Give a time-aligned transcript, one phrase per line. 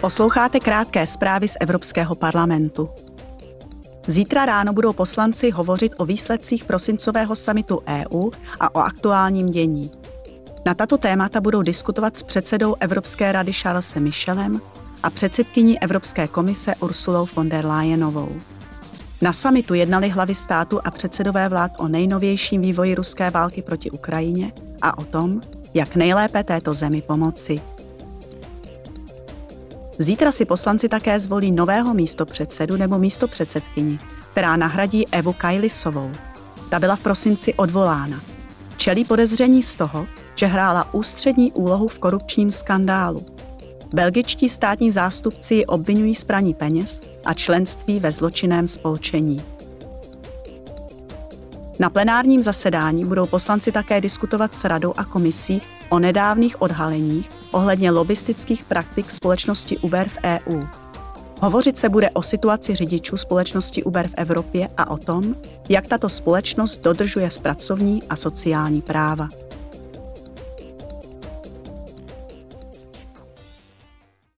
[0.00, 2.88] Posloucháte krátké zprávy z Evropského parlamentu.
[4.06, 8.30] Zítra ráno budou poslanci hovořit o výsledcích prosincového samitu EU
[8.60, 9.90] a o aktuálním dění.
[10.66, 14.60] Na tato témata budou diskutovat s předsedou Evropské rady Charlesem Michelem
[15.02, 18.28] a předsedkyní Evropské komise Ursulou von der Leyenovou.
[19.22, 24.52] Na samitu jednali hlavy státu a předsedové vlád o nejnovějším vývoji ruské války proti Ukrajině
[24.82, 25.40] a o tom,
[25.74, 27.60] jak nejlépe této zemi pomoci.
[30.00, 33.98] Zítra si poslanci také zvolí nového místopředsedu nebo místopředsedkyni,
[34.30, 36.10] která nahradí Evu Kajlisovou.
[36.70, 38.20] Ta byla v prosinci odvolána.
[38.76, 43.26] Čelí podezření z toho, že hrála ústřední úlohu v korupčním skandálu.
[43.94, 49.42] Belgičtí státní zástupci ji obvinují z praní peněz a členství ve zločinném spolčení.
[51.80, 57.90] Na plenárním zasedání budou poslanci také diskutovat s radou a komisí o nedávných odhaleních ohledně
[57.90, 60.62] lobistických praktik společnosti Uber v EU.
[61.40, 65.34] Hovořit se bude o situaci řidičů společnosti Uber v Evropě a o tom,
[65.68, 69.28] jak tato společnost dodržuje pracovní a sociální práva.